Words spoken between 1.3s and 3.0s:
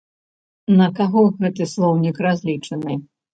гэты слоўнік разлічаны?